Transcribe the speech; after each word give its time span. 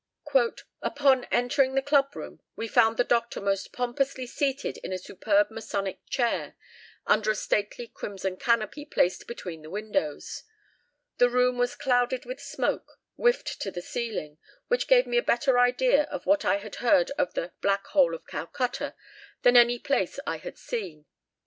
"Upon 0.81 1.25
entering 1.25 1.75
the 1.75 1.81
club 1.83 2.15
room, 2.15 2.41
we 2.55 2.67
found 2.67 2.97
the 2.97 3.03
Doctor 3.03 3.39
most 3.39 3.71
pompously 3.71 4.25
seated 4.25 4.77
in 4.79 4.91
a 4.91 4.97
superb 4.97 5.51
masonic 5.51 5.99
chair, 6.09 6.55
under 7.05 7.29
a 7.29 7.35
stately 7.35 7.85
crimson 7.85 8.37
canopy 8.37 8.83
placed 8.83 9.27
between 9.27 9.61
the 9.61 9.69
windows. 9.69 10.41
The 11.19 11.29
room 11.29 11.59
was 11.59 11.75
clouded 11.75 12.25
with 12.25 12.41
smoke, 12.41 12.99
whiffed 13.15 13.61
to 13.61 13.69
the 13.69 13.83
ceiling, 13.83 14.39
which 14.69 14.87
gave 14.87 15.05
me 15.05 15.19
a 15.19 15.21
better 15.21 15.59
idea 15.59 16.05
of 16.05 16.25
what 16.25 16.45
I 16.45 16.57
had 16.57 16.77
heard 16.77 17.11
of 17.11 17.35
the 17.35 17.51
'Black 17.61 17.85
Hole 17.85 18.15
of 18.15 18.25
Calcutta' 18.25 18.95
than 19.43 19.55
any 19.55 19.77
place 19.77 20.19
I 20.25 20.37
had 20.37 20.57
seen. 20.57 21.05